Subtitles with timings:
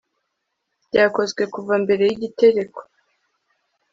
[0.89, 2.79] Byakozwe kuva mbere yigitereko